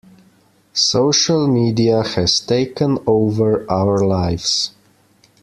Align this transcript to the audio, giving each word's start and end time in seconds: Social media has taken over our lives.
Social 0.73 1.47
media 1.47 2.01
has 2.01 2.39
taken 2.39 2.97
over 3.05 3.69
our 3.69 4.03
lives. 4.03 4.71